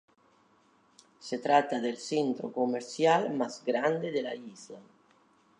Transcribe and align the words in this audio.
Se 1.19 1.37
trata 1.37 1.79
del 1.79 1.95
centro 1.99 2.51
comercial 2.51 3.31
más 3.35 3.63
grande 3.63 4.11
de 4.11 4.23
la 4.23 4.33
isla. 4.33 4.79